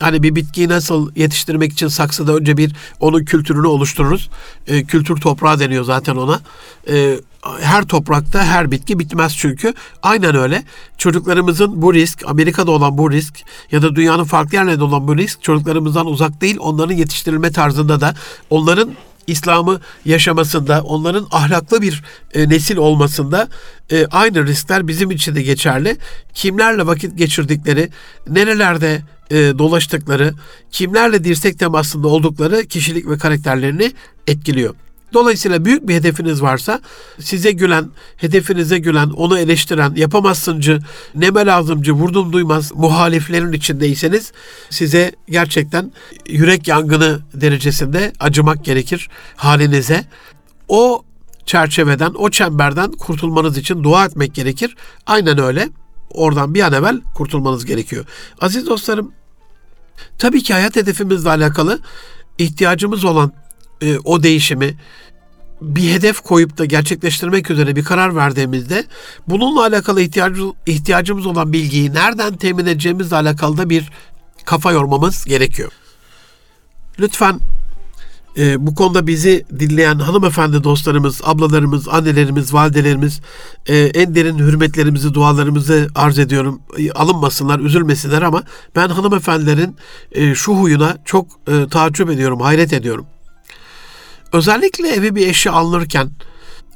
[0.00, 4.30] Hani bir bitkiyi nasıl yetiştirmek için saksıda önce bir onun kültürünü oluştururuz.
[4.66, 6.40] E, kültür toprağı deniyor zaten ona.
[6.88, 7.20] E,
[7.60, 9.74] her toprakta her bitki bitmez çünkü.
[10.02, 10.64] Aynen öyle.
[10.98, 13.34] Çocuklarımızın bu risk, Amerika'da olan bu risk
[13.72, 16.56] ya da dünyanın farklı yerlerinde olan bu risk çocuklarımızdan uzak değil.
[16.60, 18.14] Onların yetiştirilme tarzında da
[18.50, 18.90] onların
[19.26, 22.02] İslam'ı yaşamasında, onların ahlaklı bir
[22.34, 23.48] e, nesil olmasında
[23.90, 25.96] e, aynı riskler bizim için de geçerli.
[26.34, 27.90] Kimlerle vakit geçirdikleri,
[28.28, 30.34] nerelerde e, dolaştıkları,
[30.70, 33.92] kimlerle dirsek temasında oldukları kişilik ve karakterlerini
[34.26, 34.74] etkiliyor.
[35.14, 36.80] Dolayısıyla büyük bir hedefiniz varsa
[37.20, 40.78] size gülen, hedefinize gülen, onu eleştiren, yapamazsıncı,
[41.14, 44.32] neme lazımcı, vurdum duymaz muhaliflerin içindeyseniz
[44.70, 45.92] size gerçekten
[46.28, 50.04] yürek yangını derecesinde acımak gerekir halinize.
[50.68, 51.04] O
[51.46, 54.76] çerçeveden, o çemberden kurtulmanız için dua etmek gerekir.
[55.06, 55.68] Aynen öyle.
[56.10, 58.04] Oradan bir an evvel kurtulmanız gerekiyor.
[58.40, 59.12] Aziz dostlarım,
[60.18, 61.80] tabii ki hayat hedefimizle alakalı
[62.38, 63.32] ihtiyacımız olan
[63.82, 64.74] e, o değişimi
[65.64, 68.84] bir hedef koyup da gerçekleştirmek üzere bir karar verdiğimizde
[69.28, 73.90] bununla alakalı ihtiyacı, ihtiyacımız olan bilgiyi nereden temin edeceğimizle alakalı da bir
[74.44, 75.72] kafa yormamız gerekiyor.
[77.00, 77.40] Lütfen
[78.38, 83.20] e, bu konuda bizi dinleyen hanımefendi dostlarımız, ablalarımız, annelerimiz, validelerimiz
[83.66, 86.60] e, en derin hürmetlerimizi, dualarımızı arz ediyorum.
[86.78, 88.42] E, alınmasınlar, üzülmesinler ama
[88.76, 89.76] ben hanımefendilerin
[90.12, 93.06] e, şu huyuna çok e, taaccüp ediyorum, hayret ediyorum.
[94.34, 96.10] Özellikle eve bir eşya alınırken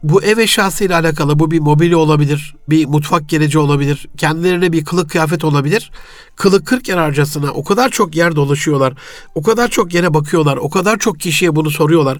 [0.02, 5.10] bu ev eşyasıyla alakalı bu bir mobilya olabilir, bir mutfak gereci olabilir, kendilerine bir kılık
[5.10, 5.90] kıyafet olabilir.
[6.36, 8.94] Kılık kırk yer harcasına o kadar çok yer dolaşıyorlar,
[9.34, 12.18] o kadar çok yere bakıyorlar, o kadar çok kişiye bunu soruyorlar.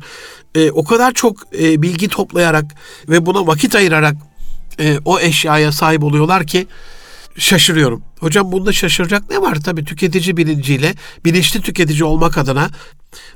[0.55, 2.65] E, o kadar çok e, bilgi toplayarak
[3.09, 4.17] ve buna vakit ayırarak
[4.81, 6.67] e, o eşyaya sahip oluyorlar ki
[7.39, 8.03] şaşırıyorum.
[8.21, 9.55] Hocam bunda şaşıracak ne var?
[9.65, 12.71] Tabii tüketici bilinciyle bilinçli tüketici olmak adına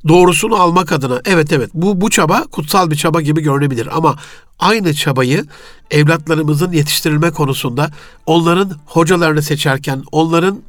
[0.08, 4.18] doğrusunu almak adına evet evet bu bu çaba kutsal bir çaba gibi görünebilir ama
[4.58, 5.44] aynı çabayı
[5.90, 7.90] evlatlarımızın yetiştirilme konusunda
[8.26, 10.62] onların hocalarını seçerken, onların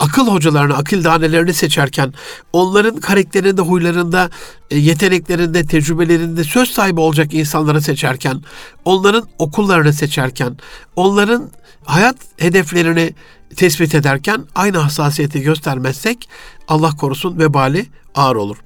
[0.00, 2.14] akıl hocalarını, akıl danelerini seçerken,
[2.52, 4.30] onların karakterinde, huylarında,
[4.70, 8.42] e, yeteneklerinde, tecrübelerinde söz sahibi olacak insanları seçerken,
[8.84, 10.56] onların okullarını seçerken,
[10.96, 11.50] onların
[11.84, 13.14] hayat hedeflerini
[13.56, 16.28] tespit ederken aynı hassasiyeti göstermezsek
[16.68, 18.56] Allah korusun vebali ağır olur.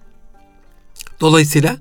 [1.21, 1.77] Dolayısıyla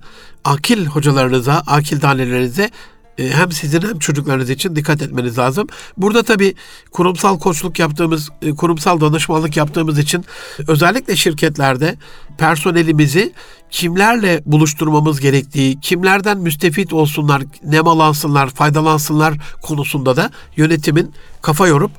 [0.45, 2.71] akil hocalarınıza, akil danelerinize e,
[3.17, 5.67] hem sizin hem çocuklarınız için dikkat etmeniz lazım.
[5.97, 6.56] Burada tabii
[6.91, 10.25] kurumsal koçluk yaptığımız, e, kurumsal danışmanlık yaptığımız için
[10.67, 11.95] özellikle şirketlerde
[12.38, 13.34] personelimizi
[13.71, 21.91] kimlerle buluşturmamız gerektiği, kimlerden müstefit olsunlar, nemalansınlar, faydalansınlar konusunda da yönetimin kafa yorup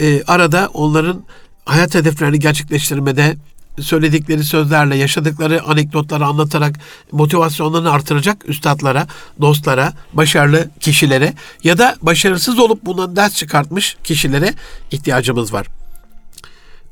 [0.00, 1.24] e, arada onların
[1.64, 3.36] hayat hedeflerini gerçekleştirmede
[3.80, 6.76] söyledikleri sözlerle, yaşadıkları anekdotları anlatarak
[7.12, 9.06] motivasyonlarını artıracak üstadlara,
[9.40, 11.34] dostlara, başarılı kişilere
[11.64, 14.54] ya da başarısız olup bundan ders çıkartmış kişilere
[14.90, 15.66] ihtiyacımız var.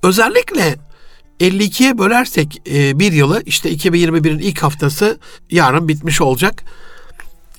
[0.03, 0.77] Özellikle
[1.41, 5.19] 52'ye bölersek e, bir yılı işte 2021'in ilk haftası
[5.51, 6.65] yarın bitmiş olacak.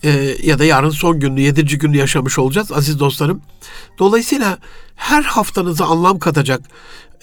[0.06, 1.78] E, ya da yarın son gününü, 7.
[1.78, 3.42] günü yaşamış olacağız aziz dostlarım.
[4.00, 4.58] Dolayısıyla
[4.96, 6.62] her haftanıza anlam katacak,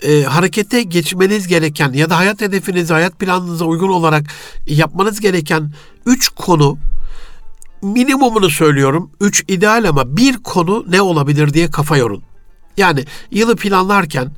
[0.02, 4.26] e, harekete geçmeniz gereken ya da hayat hedefinize, hayat planınıza uygun olarak
[4.66, 5.72] yapmanız gereken
[6.06, 6.78] 3 konu
[7.82, 9.10] minimumunu söylüyorum.
[9.20, 12.22] 3 ideal ama bir konu ne olabilir diye kafa yorun.
[12.76, 14.32] Yani yılı planlarken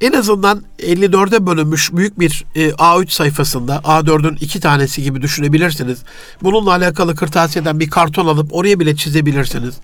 [0.00, 5.98] en azından 54'e bölünmüş büyük bir e, A3 sayfasında A4'ün iki tanesi gibi düşünebilirsiniz.
[6.42, 9.74] Bununla alakalı kırtasiyeden bir karton alıp oraya bile çizebilirsiniz.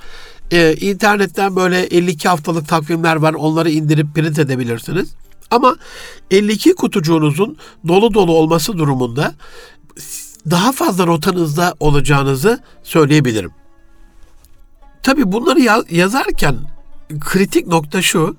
[0.51, 5.15] E, internetten böyle 52 haftalık takvimler var onları indirip print edebilirsiniz.
[5.51, 5.77] Ama
[6.31, 7.57] 52 kutucuğunuzun
[7.89, 9.35] dolu dolu olması durumunda
[10.51, 13.51] daha fazla rotanızda olacağınızı söyleyebilirim.
[15.03, 16.57] Tabi bunları yazarken
[17.21, 18.37] kritik nokta şu.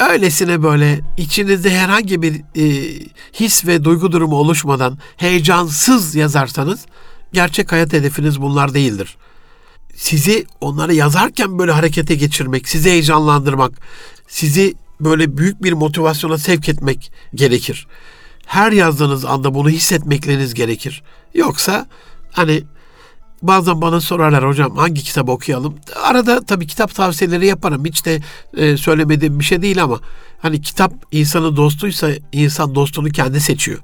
[0.00, 2.94] Öylesine böyle içinizde herhangi bir e,
[3.32, 6.86] his ve duygu durumu oluşmadan heyecansız yazarsanız
[7.32, 9.16] gerçek hayat hedefiniz bunlar değildir.
[9.94, 13.72] Sizi onları yazarken böyle harekete geçirmek, sizi heyecanlandırmak,
[14.28, 17.86] sizi böyle büyük bir motivasyona sevk etmek gerekir.
[18.46, 21.02] Her yazdığınız anda bunu hissetmekleriniz gerekir.
[21.34, 21.86] Yoksa
[22.32, 22.64] hani
[23.42, 25.74] bazen bana sorarlar hocam hangi kitap okuyalım?
[26.02, 27.84] Arada tabii kitap tavsiyeleri yaparım.
[27.84, 28.20] Hiç de
[28.56, 30.00] e, söylemediğim bir şey değil ama
[30.38, 33.78] hani kitap insanın dostuysa insan dostunu kendi seçiyor.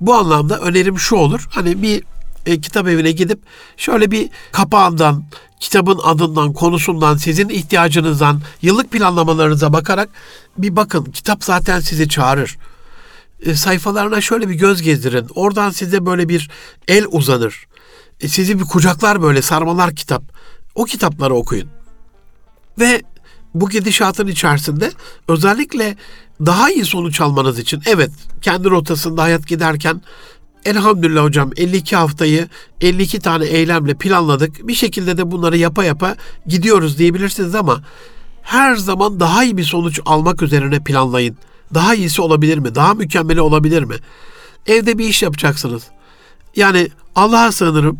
[0.00, 1.48] Bu anlamda önerim şu olur.
[1.50, 2.02] Hani bir
[2.46, 3.38] e, kitap evine gidip
[3.76, 5.24] şöyle bir kapağından,
[5.60, 10.08] kitabın adından, konusundan, sizin ihtiyacınızdan, yıllık planlamalarınıza bakarak
[10.58, 11.04] bir bakın.
[11.04, 12.56] Kitap zaten sizi çağırır.
[13.40, 15.26] E, sayfalarına şöyle bir göz gezdirin.
[15.34, 16.50] Oradan size böyle bir
[16.88, 17.66] el uzanır.
[18.24, 20.22] E, sizi bir kucaklar böyle sarmalar kitap.
[20.74, 21.68] O kitapları okuyun.
[22.78, 23.02] Ve
[23.54, 24.92] bu gidişatın içerisinde
[25.28, 25.96] özellikle
[26.40, 28.10] daha iyi sonuç almanız için evet
[28.42, 30.02] kendi rotasında hayat giderken
[30.64, 32.48] elhamdülillah hocam 52 haftayı
[32.80, 34.68] 52 tane eylemle planladık.
[34.68, 37.82] Bir şekilde de bunları yapa yapa gidiyoruz diyebilirsiniz ama
[38.42, 41.36] her zaman daha iyi bir sonuç almak üzerine planlayın.
[41.74, 42.74] Daha iyisi olabilir mi?
[42.74, 43.94] Daha mükemmeli olabilir mi?
[44.66, 45.82] Evde bir iş yapacaksınız.
[46.56, 47.98] Yani Allah'a sığınırım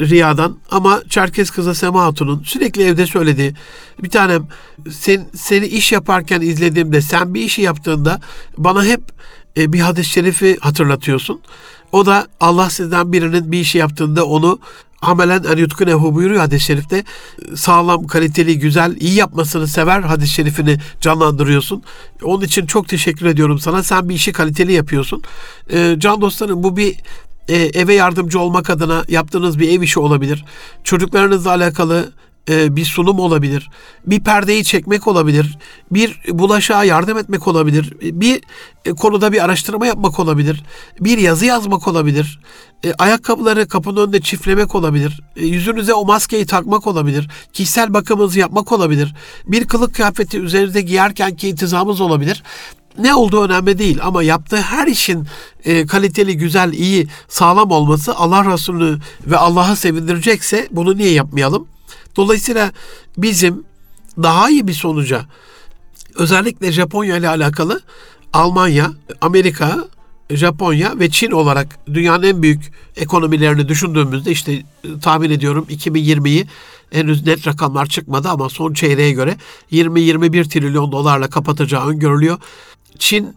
[0.00, 3.54] riyadan ama Çerkez kızı Sema Hatun'un sürekli evde söylediği
[4.02, 4.48] bir tanem
[4.90, 8.20] sen, seni iş yaparken izlediğimde sen bir işi yaptığında
[8.58, 9.00] bana hep
[9.56, 11.40] e, bir hadis-i şerifi hatırlatıyorsun.
[11.92, 14.58] O da Allah sizden birinin bir işi yaptığında onu
[15.02, 17.04] amelen en yutkunehu buyuruyor hadis-i şerifte.
[17.54, 21.82] Sağlam, kaliteli, güzel, iyi yapmasını sever hadis-i şerifini canlandırıyorsun.
[22.22, 23.82] Onun için çok teşekkür ediyorum sana.
[23.82, 25.22] Sen bir işi kaliteli yapıyorsun.
[25.70, 26.96] E, can dostlarım bu bir
[27.48, 30.44] e, eve yardımcı olmak adına yaptığınız bir ev işi olabilir.
[30.84, 32.12] Çocuklarınızla alakalı
[32.48, 33.70] e, bir sunum olabilir.
[34.06, 35.58] Bir perdeyi çekmek olabilir.
[35.90, 37.92] Bir bulaşığa yardım etmek olabilir.
[38.00, 38.40] Bir
[38.84, 40.62] e, konuda bir araştırma yapmak olabilir.
[41.00, 42.40] Bir yazı yazmak olabilir.
[42.84, 45.20] E, ayakkabıları kapının önünde çiftlemek olabilir.
[45.36, 47.28] Yüzünüze o maskeyi takmak olabilir.
[47.52, 49.14] Kişisel bakımınızı yapmak olabilir.
[49.46, 52.42] Bir kılık kıyafeti üzerinize giyerken ki intizamınız olabilir
[52.98, 55.26] ne olduğu önemli değil ama yaptığı her işin
[55.64, 61.66] e, kaliteli, güzel, iyi, sağlam olması Allah Resulü ve Allah'a sevindirecekse bunu niye yapmayalım?
[62.16, 62.72] Dolayısıyla
[63.16, 63.64] bizim
[64.22, 65.26] daha iyi bir sonuca
[66.14, 67.80] özellikle Japonya ile alakalı
[68.32, 69.84] Almanya, Amerika,
[70.30, 74.62] Japonya ve Çin olarak dünyanın en büyük ekonomilerini düşündüğümüzde işte e,
[75.02, 76.46] tahmin ediyorum 2020'yi
[76.90, 79.36] henüz net rakamlar çıkmadı ama son çeyreğe göre
[79.72, 82.38] 20-21 trilyon dolarla kapatacağı öngörülüyor.
[82.98, 83.36] Çin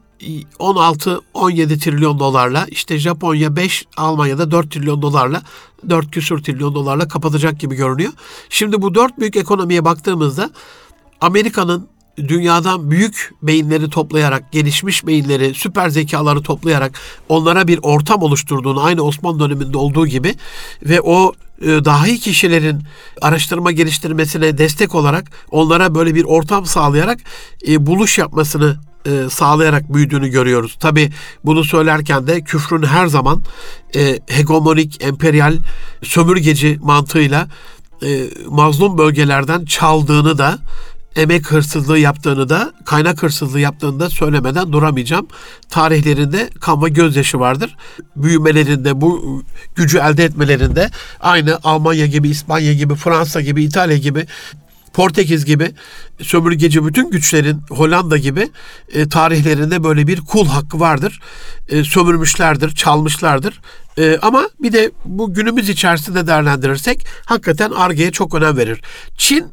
[0.60, 5.42] 16-17 trilyon dolarla işte Japonya 5 Almanya'da 4 trilyon dolarla
[5.90, 8.14] 4 küsur trilyon dolarla kapatacak gibi görünüyor.
[8.50, 10.50] Şimdi bu dört büyük ekonomiye baktığımızda
[11.22, 19.02] Amerika'nın dünyadan büyük beyinleri toplayarak, gelişmiş beyinleri, süper zekaları toplayarak onlara bir ortam oluşturduğunu aynı
[19.02, 20.36] Osmanlı döneminde olduğu gibi
[20.84, 22.84] ve o dahi kişilerin
[23.22, 27.20] araştırma geliştirmesine destek olarak onlara böyle bir ortam sağlayarak
[27.68, 30.76] e, buluş yapmasını e, sağlayarak büyüdüğünü görüyoruz.
[30.80, 31.10] Tabi
[31.46, 33.42] bunu söylerken de küfrün her zaman
[33.96, 35.58] e, hegemonik, emperyal,
[36.04, 37.48] sömürgeci mantığıyla
[38.04, 40.60] e, mazlum bölgelerden çaldığını da
[41.16, 45.28] emek hırsızlığı yaptığını da kaynak hırsızlığı yaptığını da söylemeden duramayacağım.
[45.70, 47.76] Tarihlerinde kan ve gözyaşı vardır.
[48.16, 49.44] Büyümelerinde bu
[49.76, 54.26] gücü elde etmelerinde aynı Almanya gibi, İspanya gibi, Fransa gibi, İtalya gibi
[54.94, 55.72] Portekiz gibi
[56.22, 58.50] sömürgeci bütün güçlerin Hollanda gibi
[58.94, 61.20] e, tarihlerinde böyle bir kul hakkı vardır.
[61.70, 63.62] E, sömürmüşlerdir, çalmışlardır.
[63.98, 68.82] E, ama bir de bu günümüz içerisinde değerlendirirsek hakikaten argeye çok önem verir.
[69.18, 69.46] Çin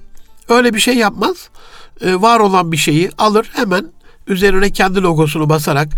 [0.49, 1.49] öyle bir şey yapmaz.
[2.01, 3.93] E, var olan bir şeyi alır hemen
[4.27, 5.89] üzerine kendi logosunu basarak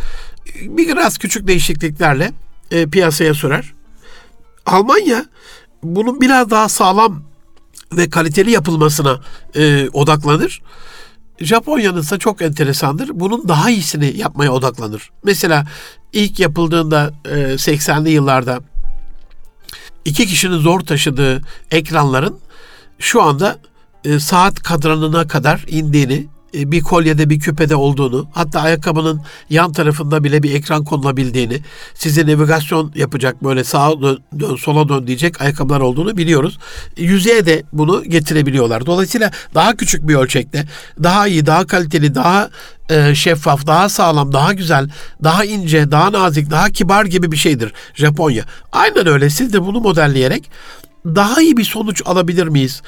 [0.62, 2.32] bir biraz küçük değişikliklerle
[2.70, 3.72] e, piyasaya sürer.
[4.66, 5.24] Almanya
[5.82, 7.22] bunun biraz daha sağlam
[7.92, 9.20] ve kaliteli yapılmasına
[9.54, 10.62] e, odaklanır.
[11.40, 13.10] Japonya'nın ise çok enteresandır.
[13.12, 15.10] Bunun daha iyisini yapmaya odaklanır.
[15.22, 15.66] Mesela
[16.12, 18.60] ilk yapıldığında e, 80'li yıllarda
[20.04, 22.38] iki kişinin zor taşıdığı ekranların
[22.98, 23.58] şu anda
[24.04, 30.24] e, saat kadranına kadar indiğini e, bir kolyede bir küpede olduğunu hatta ayakkabının yan tarafında
[30.24, 31.60] bile bir ekran konulabildiğini
[31.94, 36.58] size navigasyon yapacak böyle sağa dön, dön sola dön diyecek ayakkabılar olduğunu biliyoruz.
[36.96, 38.86] Yüzeye de bunu getirebiliyorlar.
[38.86, 40.64] Dolayısıyla daha küçük bir ölçekte
[41.02, 42.50] daha iyi, daha kaliteli, daha
[42.90, 44.90] e, şeffaf, daha sağlam, daha güzel,
[45.24, 48.44] daha ince, daha nazik, daha kibar gibi bir şeydir Japonya.
[48.72, 49.30] Aynen öyle.
[49.30, 50.50] Siz de bunu modelleyerek
[51.06, 52.82] daha iyi bir sonuç alabilir miyiz?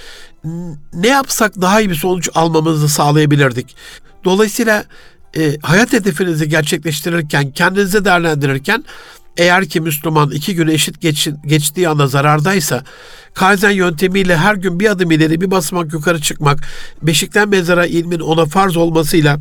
[0.94, 3.76] Ne yapsak daha iyi bir sonuç almamızı sağlayabilirdik.
[4.24, 4.84] Dolayısıyla
[5.36, 8.84] e, hayat hedefinizi gerçekleştirirken, kendinizi değerlendirirken
[9.36, 12.84] eğer ki Müslüman iki gün eşit geç, geçtiği anda zarardaysa
[13.34, 16.60] Kaizen yöntemiyle her gün bir adım ileri bir basamak yukarı çıkmak,
[17.02, 19.38] beşikten mezara ilmin ona farz olmasıyla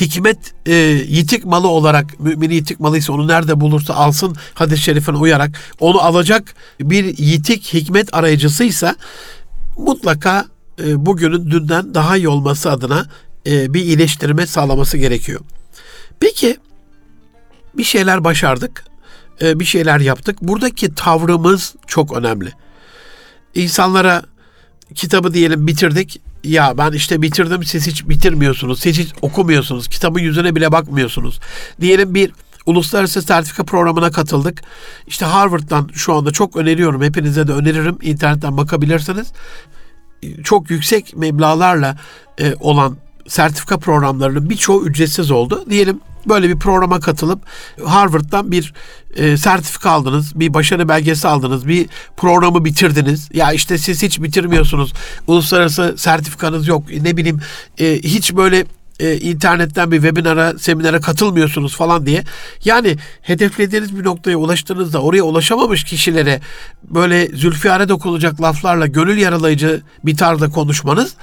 [0.00, 0.74] hikmet e,
[1.08, 6.54] yitik malı olarak mümini yitik malıysa onu nerede bulursa alsın hadis-i şerifine uyarak onu alacak
[6.80, 8.96] bir yitik hikmet arayıcısıysa
[9.78, 10.46] mutlaka
[10.84, 13.06] e, bugünün dünden daha iyi olması adına
[13.46, 15.40] e, bir iyileştirme sağlaması gerekiyor.
[16.20, 16.56] Peki
[17.74, 18.84] bir şeyler başardık,
[19.42, 20.42] e, bir şeyler yaptık.
[20.42, 22.52] Buradaki tavrımız çok önemli.
[23.54, 24.22] İnsanlara
[24.94, 28.80] kitabı diyelim bitirdik ya ben işte bitirdim siz hiç bitirmiyorsunuz.
[28.80, 29.88] Siz hiç okumuyorsunuz.
[29.88, 31.40] Kitabın yüzüne bile bakmıyorsunuz.
[31.80, 32.32] Diyelim bir
[32.68, 34.62] uluslararası sertifika programına katıldık.
[35.06, 37.02] İşte Harvard'dan şu anda çok öneriyorum.
[37.02, 37.98] Hepinize de öneririm.
[38.02, 39.32] İnternetten bakabilirsiniz.
[40.44, 41.96] Çok yüksek meblalarla
[42.40, 42.96] e, olan
[43.28, 45.64] sertifika programlarının birçoğu ücretsiz oldu.
[45.70, 47.40] Diyelim böyle bir programa katılıp
[47.84, 48.74] Harvard'dan bir
[49.16, 53.28] e, sertifika aldınız, bir başarı belgesi aldınız, bir programı bitirdiniz.
[53.32, 54.92] Ya işte siz hiç bitirmiyorsunuz.
[55.26, 56.84] Uluslararası sertifikanız yok.
[57.02, 57.40] Ne bileyim
[57.78, 58.66] e, hiç böyle
[58.98, 62.24] e, internetten bir webinara, seminere katılmıyorsunuz falan diye.
[62.64, 66.40] Yani hedeflediğiniz bir noktaya ulaştığınızda oraya ulaşamamış kişilere
[66.82, 71.16] böyle zülfiyare dokunacak laflarla gönül yaralayıcı bir tarzda konuşmanız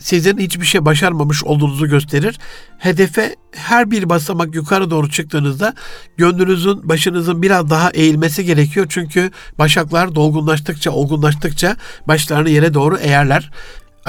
[0.00, 2.38] sizin hiçbir şey başarmamış olduğunuzu gösterir.
[2.78, 5.74] Hedefe her bir basamak yukarı doğru çıktığınızda
[6.16, 8.86] gönlünüzün, başınızın biraz daha eğilmesi gerekiyor.
[8.88, 11.76] Çünkü başaklar dolgunlaştıkça, olgunlaştıkça
[12.08, 13.50] başlarını yere doğru eğerler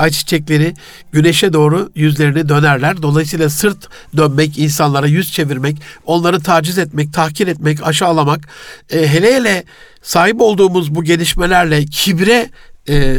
[0.02, 0.74] ayçiçekleri
[1.12, 3.02] güneşe doğru yüzlerini dönerler.
[3.02, 8.48] Dolayısıyla sırt dönmek, insanlara yüz çevirmek, onları taciz etmek, tahkir etmek, aşağılamak,
[8.90, 9.64] e, hele hele
[10.02, 12.50] sahip olduğumuz bu gelişmelerle kibre
[12.90, 13.18] e,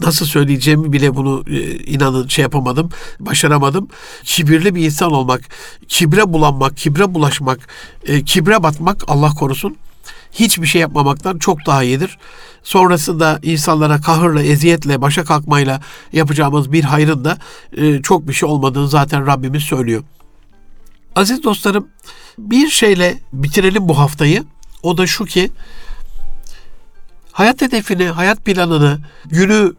[0.00, 3.88] nasıl söyleyeceğimi bile bunu e, inanın şey yapamadım, başaramadım.
[4.24, 5.40] Kibirli bir insan olmak,
[5.88, 7.58] kibre bulanmak, kibre bulaşmak,
[8.06, 9.76] e, kibre batmak Allah korusun
[10.32, 12.18] hiçbir şey yapmamaktan çok daha iyidir.
[12.62, 15.80] Sonrasında insanlara kahırla, eziyetle, başa kalkmayla
[16.12, 17.38] yapacağımız bir hayrın da
[17.76, 20.02] e, çok bir şey olmadığını zaten Rabbimiz söylüyor.
[21.16, 21.88] Aziz dostlarım,
[22.38, 24.44] bir şeyle bitirelim bu haftayı.
[24.82, 25.50] O da şu ki,
[27.32, 29.72] hayat hedefini, hayat planını, günü,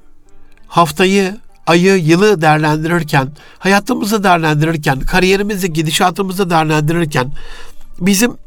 [0.67, 7.31] haftayı, ayı, yılı değerlendirirken, hayatımızı değerlendirirken, kariyerimizi, gidişatımızı değerlendirirken
[7.99, 8.37] bizim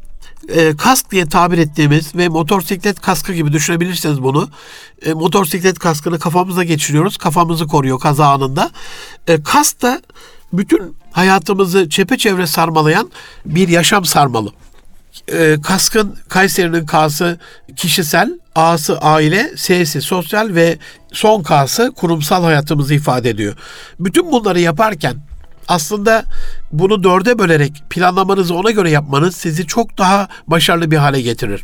[0.49, 4.49] e, kask diye tabir ettiğimiz ve motosiklet kaskı gibi düşünebilirsiniz bunu.
[5.05, 7.17] E, motosiklet kaskını kafamıza geçiriyoruz.
[7.17, 8.71] Kafamızı koruyor kaza anında.
[9.27, 10.01] E, kask da
[10.53, 13.11] bütün hayatımızı çepeçevre sarmalayan
[13.45, 14.51] bir yaşam sarmalı.
[15.27, 17.39] E, kaskın Kayseri'nin K'sı
[17.75, 20.77] kişisel, A'sı aile, S'si sosyal ve
[21.13, 23.55] son K'sı kurumsal hayatımızı ifade ediyor.
[23.99, 25.15] Bütün bunları yaparken
[25.67, 26.25] aslında
[26.71, 31.63] bunu dörde bölerek planlamanızı ona göre yapmanız sizi çok daha başarılı bir hale getirir.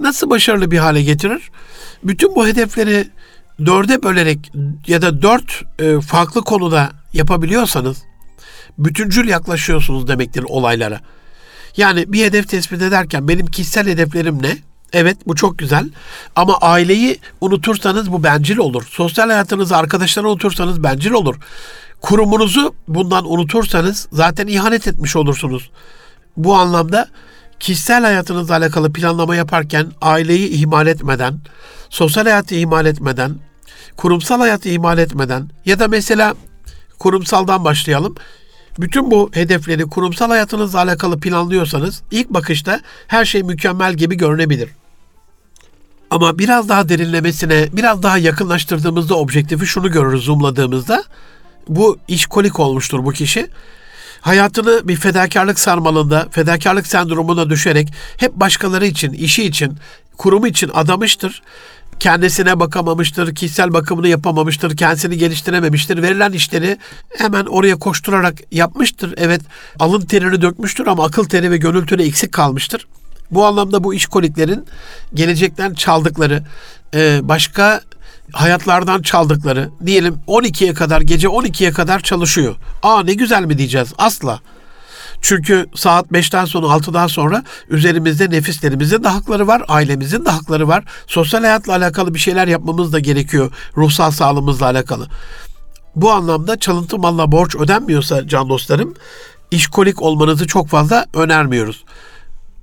[0.00, 1.50] Nasıl başarılı bir hale getirir?
[2.02, 3.08] Bütün bu hedefleri
[3.66, 4.52] dörde bölerek
[4.86, 8.02] ya da dört e, farklı konuda yapabiliyorsanız
[8.78, 11.00] bütüncül yaklaşıyorsunuz demektir olaylara.
[11.76, 14.58] Yani bir hedef tespit ederken benim kişisel hedeflerim ne?
[14.92, 15.88] Evet bu çok güzel
[16.36, 18.86] ama aileyi unutursanız bu bencil olur.
[18.90, 21.36] Sosyal hayatınızı arkadaşları unutursanız bencil olur.
[22.02, 25.70] Kurumunuzu bundan unutursanız zaten ihanet etmiş olursunuz.
[26.36, 27.08] Bu anlamda
[27.60, 31.40] kişisel hayatınızla alakalı planlama yaparken aileyi ihmal etmeden,
[31.90, 33.36] sosyal hayatı ihmal etmeden,
[33.96, 36.34] kurumsal hayatı ihmal etmeden ya da mesela
[36.98, 38.14] kurumsaldan başlayalım.
[38.78, 44.68] Bütün bu hedefleri kurumsal hayatınızla alakalı planlıyorsanız ilk bakışta her şey mükemmel gibi görünebilir.
[46.10, 51.04] Ama biraz daha derinlemesine, biraz daha yakınlaştırdığımızda objektifi şunu görürüz zoomladığımızda.
[51.68, 53.48] Bu işkolik olmuştur bu kişi.
[54.20, 59.76] Hayatını bir fedakarlık sarmalında, fedakarlık sendromuna düşerek hep başkaları için, işi için,
[60.16, 61.42] kurumu için adamıştır.
[62.00, 66.02] Kendisine bakamamıştır, kişisel bakımını yapamamıştır, kendisini geliştirememiştir.
[66.02, 66.78] Verilen işleri
[67.18, 69.14] hemen oraya koşturarak yapmıştır.
[69.16, 69.40] Evet,
[69.78, 72.86] alın terini dökmüştür ama akıl teri ve gönül teri eksik kalmıştır.
[73.30, 74.64] Bu anlamda bu işkoliklerin
[75.14, 76.42] gelecekten çaldıkları,
[76.94, 77.80] e, başka
[78.32, 82.56] hayatlardan çaldıkları, diyelim 12'ye kadar, gece 12'ye kadar çalışıyor.
[82.82, 83.92] Aa ne güzel mi diyeceğiz?
[83.98, 84.40] Asla.
[85.22, 90.84] Çünkü saat 5'ten sonra 6'dan sonra üzerimizde nefislerimizin de hakları var, ailemizin de hakları var.
[91.06, 95.08] Sosyal hayatla alakalı bir şeyler yapmamız da gerekiyor ruhsal sağlığımızla alakalı.
[95.96, 98.94] Bu anlamda çalıntı malla borç ödenmiyorsa can dostlarım,
[99.50, 101.84] işkolik olmanızı çok fazla önermiyoruz.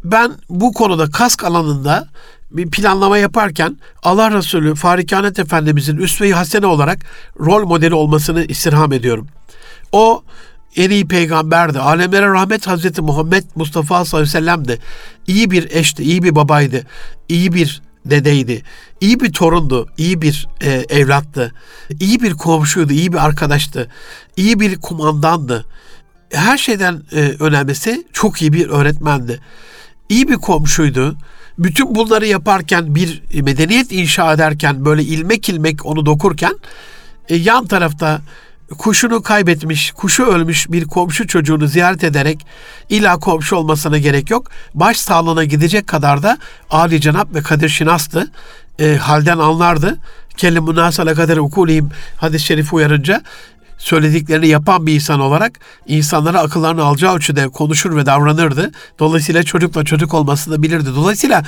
[0.03, 2.07] Ben bu konuda kask alanında
[2.51, 6.99] bir planlama yaparken Allah Resulü Farikanet Efendimizin üsve-i hasene olarak
[7.39, 9.27] rol modeli olmasını istirham ediyorum.
[9.91, 10.23] O
[10.75, 11.79] en iyi peygamberdi.
[11.79, 14.77] Alemlere rahmet Hazreti Muhammed Mustafa sallallahu aleyhi ve sellem de
[15.27, 16.83] iyi bir eşti, iyi bir babaydı,
[17.29, 18.63] iyi bir dedeydi,
[19.01, 21.53] iyi bir torundu, iyi bir e, evlattı,
[21.99, 23.89] iyi bir komşuydu, iyi bir arkadaştı,
[24.37, 25.65] iyi bir kumandandı.
[26.31, 29.39] Her şeyden e, önemlisi çok iyi bir öğretmendi.
[30.09, 31.17] İyi bir komşuydu.
[31.59, 36.59] Bütün bunları yaparken bir medeniyet inşa ederken böyle ilmek ilmek onu dokurken
[37.29, 38.21] e, yan tarafta
[38.77, 42.45] kuşunu kaybetmiş, kuşu ölmüş bir komşu çocuğunu ziyaret ederek
[42.89, 44.51] illa komşu olmasına gerek yok.
[44.73, 46.37] Baş sağlığına gidecek kadar da
[46.69, 48.31] Ali Cenap ve Kadir Şinas'tı.
[48.79, 49.97] E, halden anlardı.
[50.37, 53.21] Kelli münasala kadar ukuliyim hadis-i şerifi uyarınca
[53.79, 58.71] söylediklerini yapan bir insan olarak insanlara akıllarını alacağı ölçüde konuşur ve davranırdı.
[58.99, 60.89] Dolayısıyla çocukla çocuk olmasını bilirdi.
[60.95, 61.43] Dolayısıyla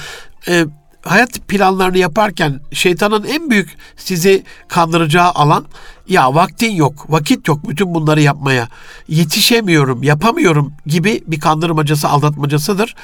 [0.48, 0.66] e,
[1.04, 5.66] hayat planlarını yaparken şeytanın en büyük sizi kandıracağı alan
[6.08, 8.68] ya vaktin yok, vakit yok bütün bunları yapmaya.
[9.08, 12.96] Yetişemiyorum, yapamıyorum gibi bir kandırmacası, aldatmacasıdır.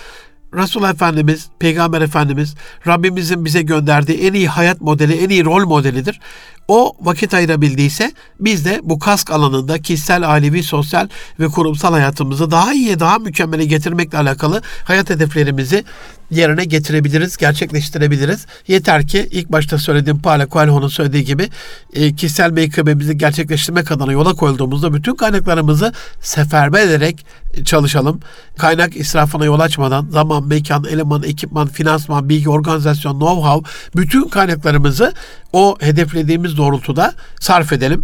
[0.54, 2.56] Resul Efendimiz, Peygamber Efendimiz
[2.88, 6.20] Rabbimizin bize gönderdiği en iyi hayat modeli, en iyi rol modelidir
[6.68, 11.08] o vakit ayırabildiyse biz de bu kask alanında kişisel, ailevi, sosyal
[11.40, 15.84] ve kurumsal hayatımızı daha iyiye, daha mükemmele getirmekle alakalı hayat hedeflerimizi
[16.32, 18.46] yerine getirebiliriz, gerçekleştirebiliriz.
[18.68, 21.50] Yeter ki ilk başta söylediğim Paulo Coelho'nun söylediği gibi
[21.94, 27.26] e, kişisel meykıbemizi gerçekleştirmek adına yola koyulduğumuzda bütün kaynaklarımızı seferber ederek
[27.66, 28.20] çalışalım.
[28.58, 33.66] Kaynak israfına yol açmadan zaman, mekan, eleman, ekipman, finansman, bilgi, organizasyon, know-how
[33.96, 35.14] bütün kaynaklarımızı
[35.54, 38.04] o hedeflediğimiz doğrultuda sarf edelim.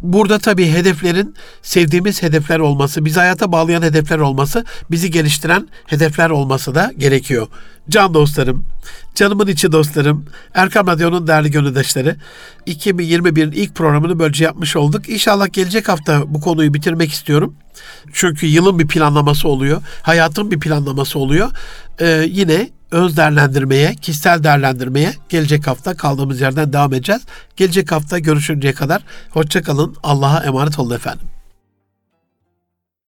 [0.00, 6.74] Burada tabii hedeflerin sevdiğimiz hedefler olması, bizi hayata bağlayan hedefler olması, bizi geliştiren hedefler olması
[6.74, 7.46] da gerekiyor.
[7.88, 8.64] Can dostlarım,
[9.14, 10.24] canımın içi dostlarım,
[10.54, 12.16] Erkam Radyo'nun değerli gönüldaşları,
[12.66, 15.08] 2021'in ilk programını böylece yapmış olduk.
[15.08, 17.54] İnşallah gelecek hafta bu konuyu bitirmek istiyorum.
[18.12, 21.50] Çünkü yılın bir planlaması oluyor, hayatın bir planlaması oluyor.
[22.00, 27.22] Ee, yine öz değerlendirmeye, kişisel değerlendirmeye gelecek hafta kaldığımız yerden devam edeceğiz.
[27.56, 29.96] Gelecek hafta görüşünceye kadar hoşçakalın.
[30.02, 31.33] Allah'a emanet olun efendim.